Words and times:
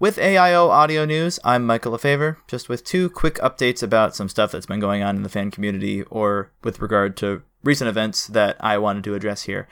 With 0.00 0.16
AIO 0.16 0.70
Audio 0.70 1.04
News, 1.04 1.38
I'm 1.44 1.66
Michael 1.66 1.92
LeFevre, 1.92 2.38
just 2.48 2.70
with 2.70 2.84
two 2.84 3.10
quick 3.10 3.34
updates 3.34 3.82
about 3.82 4.16
some 4.16 4.30
stuff 4.30 4.50
that's 4.50 4.64
been 4.64 4.80
going 4.80 5.02
on 5.02 5.14
in 5.14 5.24
the 5.24 5.28
fan 5.28 5.50
community 5.50 6.04
or 6.04 6.50
with 6.64 6.80
regard 6.80 7.18
to 7.18 7.42
recent 7.62 7.86
events 7.86 8.26
that 8.28 8.56
I 8.60 8.78
wanted 8.78 9.04
to 9.04 9.14
address 9.14 9.42
here. 9.42 9.68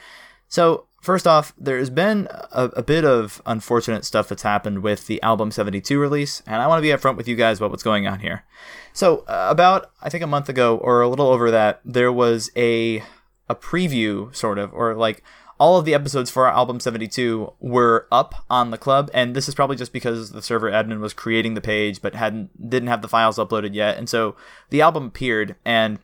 So, 0.46 0.84
first 1.00 1.26
off, 1.26 1.54
there's 1.56 1.88
been 1.88 2.28
a, 2.52 2.64
a 2.64 2.82
bit 2.82 3.06
of 3.06 3.40
unfortunate 3.46 4.04
stuff 4.04 4.28
that's 4.28 4.42
happened 4.42 4.82
with 4.82 5.06
the 5.06 5.22
Album 5.22 5.50
72 5.50 5.98
release, 5.98 6.42
and 6.46 6.56
I 6.56 6.66
want 6.66 6.79
to 6.79 6.82
be 6.82 6.95
upfront 6.95 7.16
with 7.16 7.26
you 7.26 7.34
guys 7.34 7.56
about 7.56 7.70
what's 7.70 7.82
going 7.82 8.06
on 8.06 8.20
here. 8.20 8.45
So, 8.92 9.20
uh, 9.29 9.46
about, 9.48 9.92
I 10.02 10.10
think, 10.10 10.22
a 10.22 10.26
month 10.26 10.50
ago, 10.50 10.76
or 10.76 11.00
a 11.00 11.08
little 11.08 11.29
over 11.29 11.50
that, 11.50 11.80
there 11.86 12.12
was 12.12 12.50
a 12.54 13.02
a 13.48 13.54
preview, 13.54 14.36
sort 14.36 14.58
of, 14.58 14.74
or 14.74 14.95
like 14.95 15.22
all 15.59 15.79
of 15.79 15.84
the 15.84 15.95
episodes 15.95 16.30
for 16.30 16.46
our 16.46 16.52
album 16.52 16.80
72 16.80 17.52
were 17.61 18.07
up 18.12 18.45
on 18.48 18.70
the 18.70 18.79
club 18.79 19.11
and 19.12 19.34
this 19.34 19.48
is 19.48 19.54
probably 19.54 19.77
just 19.77 19.93
because 19.93 20.30
the 20.30 20.43
server 20.43 20.70
admin 20.70 21.00
was 21.00 21.12
creating 21.12 21.54
the 21.54 21.61
page 21.61 22.00
but 22.00 22.14
hadn't 22.14 22.71
didn't 22.71 22.89
have 22.89 23.03
the 23.03 23.08
files 23.08 23.39
uploaded 23.39 23.75
yet 23.75 23.98
and 23.98 24.08
so 24.08 24.36
the 24.71 24.81
album 24.81 25.07
appeared 25.07 25.57
and 25.64 25.98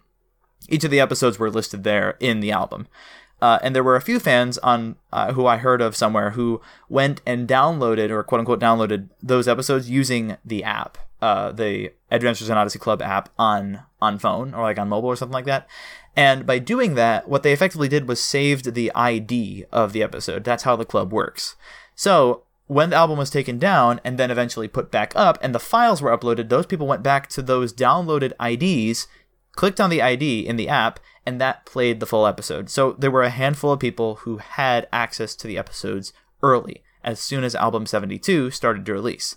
each 0.69 0.85
of 0.85 0.91
the 0.91 1.01
episodes 1.01 1.39
were 1.39 1.51
listed 1.51 1.85
there 1.85 2.17
in 2.21 2.41
the 2.41 2.51
album. 2.51 2.87
Uh, 3.43 3.59
and 3.63 3.75
there 3.75 3.85
were 3.85 3.97
a 3.97 4.01
few 4.01 4.19
fans 4.19 4.57
on 4.59 4.97
uh, 5.13 5.33
who 5.33 5.47
I 5.47 5.59
heard 5.59 5.83
of 5.83 5.97
somewhere 5.97 6.31
who 6.31 6.63
went 6.89 7.21
and 7.27 7.49
downloaded 7.49 8.11
or 8.11 8.23
quote 8.23 8.39
unquote 8.39 8.61
downloaded 8.61 9.11
those 9.23 9.49
episodes 9.49 9.91
using 9.91 10.37
the 10.45 10.65
app, 10.65 10.97
uh, 11.25 11.53
the 11.53 11.91
Adventures 12.11 12.51
in 12.51 12.59
Odyssey 12.59 12.79
Club 12.79 13.01
app 13.01 13.31
on 13.39 13.81
on 14.03 14.19
phone 14.19 14.53
or 14.53 14.61
like 14.61 14.79
on 14.79 14.91
mobile 14.91 15.09
or 15.09 15.17
something 15.17 15.33
like 15.33 15.47
that. 15.47 15.67
And 16.15 16.45
by 16.45 16.59
doing 16.59 16.97
that, 16.97 17.27
what 17.27 17.43
they 17.43 17.55
effectively 17.55 17.89
did 17.89 18.07
was 18.07 18.23
saved 18.23 18.75
the 18.75 18.93
ID 18.95 19.65
of 19.73 19.95
the 19.95 20.03
episode. 20.03 20.45
That's 20.45 20.65
how 20.65 20.77
the 20.77 20.85
club 20.85 21.15
works. 21.15 21.57
So 21.95 22.43
when 22.67 22.91
the 22.91 22.97
album 22.97 23.17
was 23.17 23.31
taken 23.31 23.59
down 23.59 24.03
and 24.05 24.19
then 24.19 24.31
eventually 24.31 24.69
put 24.69 24.91
back 24.91 25.15
up 25.17 25.39
and 25.41 25.55
the 25.55 25.59
files 25.59 26.03
were 26.03 26.15
uploaded, 26.15 26.51
those 26.51 26.67
people 26.67 26.87
went 26.87 27.03
back 27.03 27.31
to 27.31 27.41
those 27.41 27.73
downloaded 27.73 28.35
IDs, 28.39 29.09
clicked 29.53 29.81
on 29.81 29.89
the 29.89 30.03
ID 30.03 30.47
in 30.47 30.57
the 30.57 30.69
app, 30.69 31.01
and 31.25 31.41
that 31.41 31.65
played 31.65 32.01
the 32.01 32.07
full 32.07 32.27
episode. 32.27 32.69
So 32.69 32.93
there 32.99 33.11
were 33.11 33.23
a 33.23 33.31
handful 33.31 33.73
of 33.73 33.81
people 33.81 34.17
who 34.17 34.37
had 34.37 34.89
access 34.93 35.35
to 35.37 35.47
the 35.47 35.57
episodes 35.57 36.13
early, 36.43 36.83
as 37.03 37.19
soon 37.19 37.45
as 37.45 37.55
album 37.55 37.87
72 37.87 38.51
started 38.51 38.85
to 38.85 38.93
release. 38.93 39.37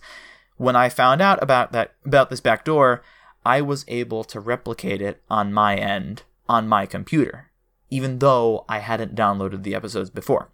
When 0.58 0.76
I 0.76 0.90
found 0.90 1.22
out 1.22 1.42
about 1.42 1.72
that 1.72 1.94
about 2.06 2.30
this 2.30 2.42
backdoor, 2.42 3.04
I 3.46 3.62
was 3.62 3.86
able 3.88 4.24
to 4.26 4.40
replicate 4.40 5.02
it 5.02 5.22
on 5.30 5.54
my 5.54 5.76
end 5.76 6.24
on 6.50 6.68
my 6.68 6.86
computer, 6.86 7.52
even 7.90 8.20
though 8.20 8.66
I 8.68 8.80
hadn't 8.80 9.16
downloaded 9.16 9.64
the 9.64 9.76
episodes 9.76 10.10
before. 10.10 10.50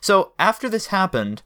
So 0.00 0.32
after 0.38 0.68
this 0.68 0.86
happened, 0.86 1.42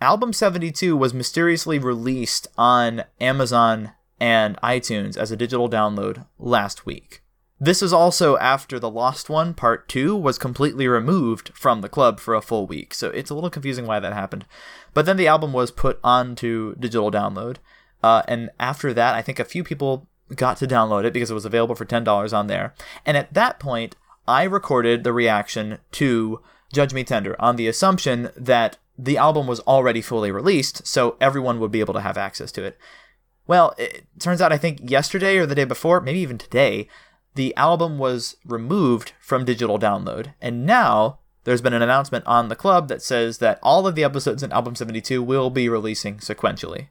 Album 0.00 0.32
72 0.32 0.96
was 0.96 1.14
mysteriously 1.14 1.78
released 1.78 2.46
on 2.56 3.04
Amazon 3.20 3.92
and 4.20 4.56
iTunes 4.62 5.16
as 5.16 5.30
a 5.30 5.36
digital 5.36 5.68
download 5.68 6.26
last 6.38 6.86
week. 6.86 7.23
This 7.64 7.80
is 7.80 7.94
also 7.94 8.36
after 8.36 8.78
The 8.78 8.90
Lost 8.90 9.30
One 9.30 9.54
Part 9.54 9.88
2 9.88 10.14
was 10.14 10.36
completely 10.36 10.86
removed 10.86 11.50
from 11.54 11.80
the 11.80 11.88
club 11.88 12.20
for 12.20 12.34
a 12.34 12.42
full 12.42 12.66
week, 12.66 12.92
so 12.92 13.08
it's 13.08 13.30
a 13.30 13.34
little 13.34 13.48
confusing 13.48 13.86
why 13.86 14.00
that 14.00 14.12
happened. 14.12 14.44
But 14.92 15.06
then 15.06 15.16
the 15.16 15.28
album 15.28 15.54
was 15.54 15.70
put 15.70 15.98
onto 16.04 16.74
digital 16.74 17.10
download, 17.10 17.56
uh, 18.02 18.22
and 18.28 18.50
after 18.60 18.92
that, 18.92 19.14
I 19.14 19.22
think 19.22 19.38
a 19.38 19.46
few 19.46 19.64
people 19.64 20.06
got 20.36 20.58
to 20.58 20.66
download 20.66 21.06
it 21.06 21.14
because 21.14 21.30
it 21.30 21.34
was 21.34 21.46
available 21.46 21.74
for 21.74 21.86
$10 21.86 22.36
on 22.36 22.48
there. 22.48 22.74
And 23.06 23.16
at 23.16 23.32
that 23.32 23.58
point, 23.58 23.96
I 24.28 24.42
recorded 24.42 25.02
the 25.02 25.14
reaction 25.14 25.78
to 25.92 26.42
Judge 26.70 26.92
Me 26.92 27.02
Tender 27.02 27.34
on 27.40 27.56
the 27.56 27.66
assumption 27.66 28.28
that 28.36 28.76
the 28.98 29.16
album 29.16 29.46
was 29.46 29.60
already 29.60 30.02
fully 30.02 30.30
released, 30.30 30.86
so 30.86 31.16
everyone 31.18 31.58
would 31.60 31.72
be 31.72 31.80
able 31.80 31.94
to 31.94 32.02
have 32.02 32.18
access 32.18 32.52
to 32.52 32.62
it. 32.62 32.76
Well, 33.46 33.74
it 33.78 34.04
turns 34.18 34.42
out 34.42 34.52
I 34.52 34.58
think 34.58 34.90
yesterday 34.90 35.38
or 35.38 35.46
the 35.46 35.54
day 35.54 35.64
before, 35.64 36.02
maybe 36.02 36.18
even 36.18 36.36
today, 36.36 36.88
the 37.34 37.54
album 37.56 37.98
was 37.98 38.36
removed 38.44 39.12
from 39.20 39.44
digital 39.44 39.78
download. 39.78 40.34
And 40.40 40.64
now 40.64 41.18
there's 41.44 41.60
been 41.60 41.74
an 41.74 41.82
announcement 41.82 42.26
on 42.26 42.48
the 42.48 42.56
club 42.56 42.88
that 42.88 43.02
says 43.02 43.38
that 43.38 43.58
all 43.62 43.86
of 43.86 43.94
the 43.94 44.04
episodes 44.04 44.42
in 44.42 44.52
Album 44.52 44.74
72 44.74 45.22
will 45.22 45.50
be 45.50 45.68
releasing 45.68 46.16
sequentially, 46.18 46.88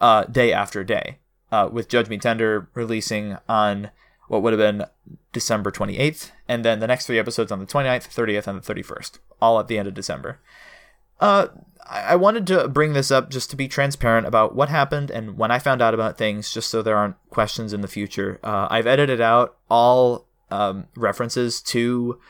uh, 0.00 0.24
day 0.24 0.52
after 0.52 0.82
day 0.84 1.18
uh, 1.52 1.68
with 1.70 1.88
Judge 1.88 2.08
Me 2.08 2.18
Tender 2.18 2.68
releasing 2.74 3.36
on 3.48 3.90
what 4.28 4.42
would 4.42 4.52
have 4.52 4.60
been 4.60 4.86
December 5.32 5.70
28th, 5.70 6.30
and 6.48 6.64
then 6.64 6.78
the 6.78 6.86
next 6.86 7.06
three 7.06 7.18
episodes 7.18 7.50
on 7.50 7.58
the 7.58 7.66
29th, 7.66 8.08
30th, 8.08 8.46
and 8.46 8.62
the 8.62 8.74
31st, 8.74 9.18
all 9.42 9.58
at 9.58 9.66
the 9.66 9.76
end 9.76 9.88
of 9.88 9.94
December. 9.94 10.38
Uh, 11.20 11.48
I 11.88 12.14
wanted 12.14 12.46
to 12.48 12.68
bring 12.68 12.92
this 12.92 13.10
up 13.10 13.30
just 13.30 13.50
to 13.50 13.56
be 13.56 13.66
transparent 13.66 14.26
about 14.26 14.54
what 14.54 14.68
happened 14.68 15.10
and 15.10 15.36
when 15.36 15.50
I 15.50 15.58
found 15.58 15.82
out 15.82 15.92
about 15.92 16.16
things, 16.16 16.52
just 16.52 16.70
so 16.70 16.82
there 16.82 16.96
aren't 16.96 17.16
questions 17.30 17.72
in 17.72 17.80
the 17.80 17.88
future. 17.88 18.38
Uh, 18.44 18.68
I've 18.70 18.86
edited 18.86 19.20
out 19.20 19.56
all 19.68 20.26
um, 20.50 20.86
references 20.94 21.60
to 21.62 22.20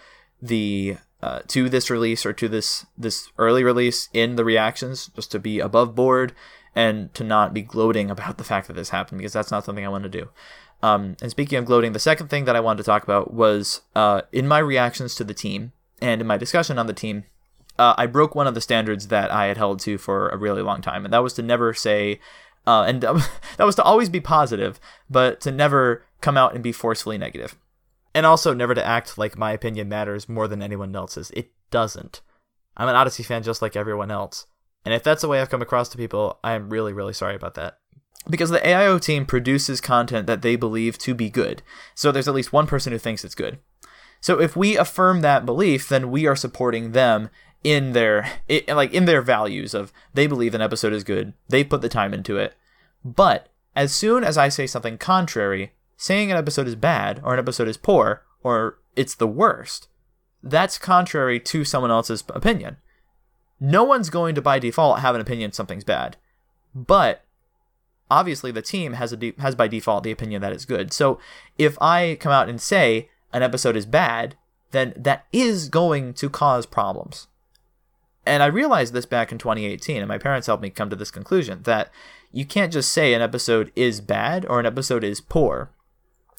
the 0.41 0.97
uh, 1.23 1.41
to 1.49 1.69
this 1.69 1.91
release 1.91 2.25
or 2.25 2.33
to 2.33 2.49
this 2.49 2.87
this 2.97 3.29
early 3.37 3.63
release 3.63 4.09
in 4.15 4.37
the 4.37 4.45
reactions, 4.45 5.11
just 5.15 5.31
to 5.33 5.39
be 5.39 5.61
above 5.61 5.95
board 5.95 6.35
and 6.75 7.13
to 7.15 7.25
not 7.25 7.53
be 7.53 7.63
gloating 7.63 8.11
about 8.11 8.39
the 8.39 8.45
fact 8.45 8.67
that 8.69 8.75
this 8.75 8.91
happened 8.91 9.19
because 9.19 9.33
that's 9.33 9.51
not 9.51 9.65
something 9.65 9.85
I 9.85 9.91
want 9.91 10.05
to 10.05 10.09
do. 10.09 10.29
Um, 10.83 11.17
and 11.21 11.31
speaking 11.31 11.59
of 11.59 11.67
gloating, 11.67 11.93
the 11.93 11.99
second 11.99 12.29
thing 12.29 12.47
that 12.47 12.57
I 12.57 12.61
wanted 12.61 12.79
to 12.79 12.87
talk 12.87 13.03
about 13.03 13.35
was 13.35 13.83
uh, 13.95 14.23
in 14.33 14.49
my 14.49 14.59
reactions 14.59 15.15
to 15.17 15.25
the 15.25 15.35
team 15.35 15.73
and 16.01 16.21
in 16.21 16.27
my 16.27 16.39
discussion 16.39 16.79
on 16.79 16.87
the 16.87 16.95
team, 16.95 17.25
uh, 17.81 17.95
I 17.97 18.05
broke 18.05 18.35
one 18.35 18.47
of 18.47 18.55
the 18.55 18.61
standards 18.61 19.09
that 19.09 19.33
I 19.33 19.47
had 19.47 19.57
held 19.57 19.81
to 19.81 19.97
for 19.97 20.29
a 20.29 20.37
really 20.37 20.61
long 20.61 20.83
time, 20.83 21.07
and 21.07 21.15
that 21.15 21.23
was 21.23 21.33
to 21.35 21.43
never 21.43 21.73
say, 21.73 22.21
uh, 22.67 22.85
and 22.87 23.01
that 23.01 23.65
was 23.65 23.75
to 23.77 23.83
always 23.83 24.11
be 24.11 24.21
positive, 24.21 24.79
but 25.09 25.41
to 25.41 25.51
never 25.51 26.05
come 26.21 26.37
out 26.37 26.55
and 26.55 26.63
be 26.63 26.73
forcefully 26.73 27.17
negative. 27.17 27.57
And 28.15 28.27
also 28.27 28.53
never 28.53 28.75
to 28.75 28.87
act 28.87 29.17
like 29.17 29.39
my 29.39 29.53
opinion 29.53 29.89
matters 29.89 30.29
more 30.29 30.47
than 30.47 30.63
anyone 30.63 30.95
else's. 30.95 31.31
It 31.31 31.53
doesn't. 31.71 32.21
I'm 32.77 32.89
an 32.89 32.97
Odyssey 32.97 33.23
fan 33.23 33.43
just 33.43 33.63
like 33.63 33.77
everyone 33.77 34.11
else. 34.11 34.47
And 34.85 34.93
if 34.93 35.03
that's 35.03 35.23
the 35.23 35.29
way 35.29 35.41
I've 35.41 35.51
come 35.51 35.63
across 35.63 35.89
to 35.91 35.97
people, 35.97 36.39
I 36.45 36.53
am 36.53 36.69
really, 36.69 36.93
really 36.93 37.13
sorry 37.15 37.35
about 37.35 37.55
that. 37.55 37.79
Because 38.29 38.51
the 38.51 38.59
AIO 38.59 39.01
team 39.01 39.25
produces 39.25 39.81
content 39.81 40.27
that 40.27 40.43
they 40.43 40.57
believe 40.57 40.99
to 40.99 41.15
be 41.15 41.31
good. 41.31 41.63
So 41.95 42.13
there's 42.13 42.29
at 42.29 42.35
least 42.35 42.53
one 42.53 42.67
person 42.67 42.93
who 42.93 42.99
thinks 42.99 43.25
it's 43.25 43.35
good. 43.35 43.59
So 44.21 44.39
if 44.39 44.55
we 44.55 44.77
affirm 44.77 45.23
that 45.23 45.47
belief, 45.47 45.89
then 45.89 46.11
we 46.11 46.27
are 46.27 46.37
supporting 46.37 46.93
them 46.93 47.31
in 47.63 47.93
their 47.93 48.31
it, 48.49 48.69
like 48.69 48.93
in 48.93 49.05
their 49.05 49.23
values 49.23 49.75
of 49.75 49.93
they 50.15 50.27
believe 50.27 50.55
an 50.55 50.63
episode 50.63 50.93
is 50.93 51.05
good, 51.05 51.35
they 51.49 51.65
put 51.65 51.83
the 51.83 51.89
time 51.89 52.15
into 52.15 52.37
it. 52.37 52.55
But 53.05 53.49
as 53.77 53.93
soon 53.93 54.25
as 54.25 54.39
I 54.39 54.49
say 54.49 54.67
something 54.67 54.99
contrary, 54.99 55.73
saying 55.97 56.31
an 56.31 56.37
episode 56.37 56.67
is 56.67 56.75
bad 56.75 57.21
or 57.25 57.35
an 57.35 57.39
episode 57.39 57.69
is 57.69 57.77
poor 57.77 58.23
or 58.43 58.79
it's 58.97 59.15
the 59.15 59.27
worst, 59.27 59.89
that's 60.43 60.79
contrary 60.79 61.39
to 61.41 61.65
someone 61.65 61.91
else's 61.91 62.25
opinion 62.31 62.79
no 63.61 63.85
one's 63.85 64.11
going 64.11 64.35
to 64.35 64.43
by 64.43 64.59
default 64.59 65.01
have 65.01 65.15
an 65.15 65.21
opinion 65.21 65.53
something's 65.53 65.85
bad. 65.85 66.17
But 66.75 67.25
obviously 68.11 68.51
the 68.51 68.63
team 68.63 68.95
has 68.95 69.13
a 69.13 69.17
de- 69.17 69.35
has 69.39 69.55
by 69.55 69.69
default 69.69 70.03
the 70.03 70.11
opinion 70.11 70.41
that 70.41 70.53
it's 70.53 70.65
good. 70.65 70.93
So 70.93 71.21
if 71.59 71.81
I 71.81 72.17
come 72.19 72.33
out 72.33 72.49
and 72.49 72.61
say 72.61 73.11
an 73.33 73.43
episode 73.43 73.77
is 73.77 73.87
bad, 73.87 74.37
then 74.71 74.95
that 74.97 75.27
is 75.33 75.69
going 75.69 76.15
to 76.15 76.31
cause 76.31 76.65
problems. 76.65 77.29
And 78.27 78.43
I 78.43 78.47
realized 78.47 78.93
this 78.93 79.07
back 79.07 79.33
in 79.33 79.39
2018, 79.39 79.99
and 79.99 80.09
my 80.09 80.19
parents 80.19 80.47
helped 80.47 80.63
me 80.63 80.71
come 80.71 80.91
to 80.91 80.97
this 80.97 81.11
conclusion 81.11 81.63
that 81.63 81.91
you 82.33 82.45
can't 82.45 82.73
just 82.73 82.93
say 82.93 83.15
an 83.15 83.23
episode 83.23 83.73
is 83.75 84.01
bad 84.01 84.47
or 84.47 84.61
an 84.61 84.67
episode 84.67 85.03
is 85.03 85.21
poor 85.21 85.71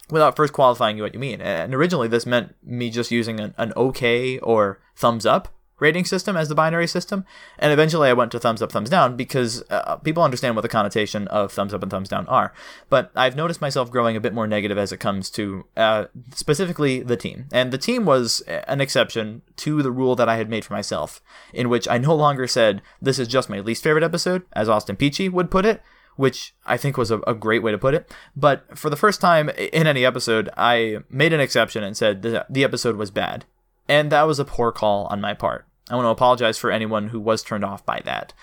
without 0.09 0.35
first 0.35 0.53
qualifying 0.53 0.99
what 0.99 1.13
you 1.13 1.19
mean. 1.19 1.41
And 1.41 1.73
originally, 1.73 2.07
this 2.07 2.25
meant 2.25 2.55
me 2.63 2.89
just 2.89 3.11
using 3.11 3.39
an, 3.39 3.53
an 3.57 3.73
okay 3.75 4.37
or 4.39 4.79
thumbs 4.95 5.25
up 5.25 5.49
rating 5.81 6.05
system 6.05 6.37
as 6.37 6.47
the 6.47 6.55
binary 6.55 6.87
system. 6.87 7.25
And 7.59 7.73
eventually 7.73 8.07
I 8.07 8.13
went 8.13 8.31
to 8.31 8.39
thumbs 8.39 8.61
up, 8.61 8.71
thumbs 8.71 8.89
down 8.89 9.17
because 9.17 9.63
uh, 9.69 9.97
people 9.97 10.23
understand 10.23 10.55
what 10.55 10.61
the 10.61 10.69
connotation 10.69 11.27
of 11.27 11.51
thumbs 11.51 11.73
up 11.73 11.81
and 11.81 11.91
thumbs 11.91 12.07
down 12.07 12.27
are. 12.27 12.53
But 12.87 13.11
I've 13.15 13.35
noticed 13.35 13.59
myself 13.59 13.91
growing 13.91 14.15
a 14.15 14.21
bit 14.21 14.33
more 14.33 14.47
negative 14.47 14.77
as 14.77 14.93
it 14.93 14.99
comes 14.99 15.29
to 15.31 15.65
uh, 15.75 16.05
specifically 16.33 17.01
the 17.01 17.17
team. 17.17 17.47
And 17.51 17.73
the 17.73 17.77
team 17.77 18.05
was 18.05 18.41
an 18.41 18.79
exception 18.79 19.41
to 19.57 19.81
the 19.81 19.91
rule 19.91 20.15
that 20.15 20.29
I 20.29 20.37
had 20.37 20.49
made 20.49 20.63
for 20.63 20.73
myself, 20.73 21.19
in 21.53 21.67
which 21.67 21.87
I 21.89 21.97
no 21.97 22.15
longer 22.15 22.47
said, 22.47 22.81
this 23.01 23.19
is 23.19 23.27
just 23.27 23.49
my 23.49 23.59
least 23.59 23.83
favorite 23.83 24.03
episode, 24.03 24.43
as 24.53 24.69
Austin 24.69 24.95
Peachy 24.95 25.27
would 25.27 25.51
put 25.51 25.65
it 25.65 25.81
which 26.17 26.53
I 26.65 26.75
think 26.75 26.97
was 26.97 27.09
a, 27.09 27.19
a, 27.21 27.33
great 27.33 27.63
way 27.63 27.71
to 27.71 27.77
put 27.77 27.93
it. 27.93 28.13
But 28.35 28.77
for 28.77 28.89
the 28.89 28.97
first 28.97 29.21
time 29.21 29.49
in 29.49 29.87
any 29.87 30.05
episode, 30.05 30.49
I 30.57 30.97
made 31.09 31.33
an 31.33 31.39
exception 31.39 31.83
and 31.83 31.95
said 31.95 32.21
the, 32.21 32.45
the 32.49 32.65
episode 32.65 32.97
was 32.97 33.09
bad. 33.09 33.45
And 33.87 34.11
that 34.11 34.23
was 34.23 34.37
a 34.37 34.45
poor 34.45 34.71
call 34.71 35.05
on 35.05 35.21
my 35.21 35.33
part. 35.33 35.65
I 35.89 35.95
want 35.95 36.05
to 36.05 36.09
apologize 36.09 36.57
for 36.57 36.71
anyone 36.71 37.09
who 37.09 37.19
was 37.19 37.43
turned 37.43 37.65
off 37.65 37.85
by 37.85 38.01
that. 38.05 38.33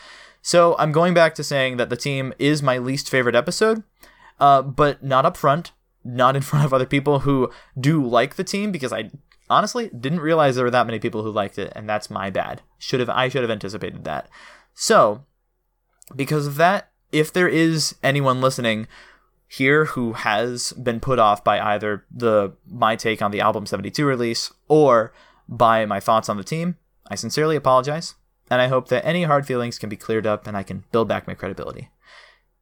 So 0.43 0.77
I'm 0.79 0.93
going 0.93 1.15
back 1.15 1.35
to 1.37 1.45
saying 1.45 1.77
that 1.77 1.91
the 1.91 1.97
team 1.97 2.33
is 2.39 2.63
my 2.63 2.79
least 2.79 3.11
favorite 3.11 3.35
episode, 3.35 3.83
uh, 4.41 4.63
but 4.63 5.03
not 5.03 5.27
up 5.27 5.37
front, 5.37 5.73
not 6.05 6.37
in 6.37 6.43
front 6.51 6.65
of 6.65 6.73
other 6.73 6.87
people 6.87 7.21
who 7.21 7.51
do 7.79 8.05
like 8.05 8.37
the 8.37 8.45
team, 8.45 8.73
because 8.73 8.93
I 8.93 9.11
honestly 9.51 9.89
didn't 9.89 10.21
realize 10.21 10.57
there 10.57 10.65
were 10.65 10.71
that 10.71 10.87
many 10.87 10.99
people 10.99 11.23
who 11.23 11.31
liked 11.31 11.59
it, 11.59 11.73
and 11.75 11.89
that's 11.89 12.11
my 12.11 12.31
bad. 12.31 12.63
Should 12.79 13.01
have 13.01 13.11
I 13.11 13.29
should 13.29 13.43
have 13.43 13.51
anticipated 13.51 14.05
that. 14.05 14.29
So, 14.75 15.25
because 16.15 16.47
of 16.47 16.57
that, 16.57 16.91
if 17.13 17.33
there 17.33 17.49
is 17.49 17.97
anyone 18.03 18.41
listening 18.41 18.87
here 19.49 19.87
who 19.87 20.13
has 20.13 20.73
been 20.75 21.01
put 21.01 21.19
off 21.19 21.43
by 21.43 21.59
either 21.59 22.05
the 22.15 22.53
my 22.67 22.97
take 22.97 23.23
on 23.23 23.31
the 23.31 23.41
album 23.41 23.65
72 23.65 24.05
release 24.05 24.53
or 24.69 25.13
by 25.49 25.87
my 25.87 26.01
thoughts 26.01 26.29
on 26.29 26.37
the 26.37 26.45
team, 26.45 26.77
I 27.09 27.15
sincerely 27.15 27.57
apologize, 27.57 28.15
and 28.51 28.61
I 28.61 28.69
hope 28.69 28.89
that 28.89 29.05
any 29.05 29.25
hard 29.25 29.47
feelings 29.47 29.79
can 29.79 29.89
be 29.89 29.97
cleared 29.97 30.27
up 30.27 30.47
and 30.47 30.57
I 30.57 30.63
can 30.63 30.85
build 30.93 31.09
back 31.09 31.27
my 31.27 31.35
credibility. 31.35 31.91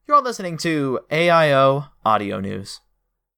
You're 0.06 0.16
all 0.16 0.22
listening 0.22 0.56
to 0.58 1.00
AIO 1.10 1.88
Audio 2.04 2.40
News. 2.40 2.80